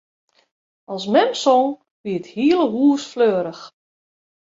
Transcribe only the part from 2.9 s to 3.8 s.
fleurich.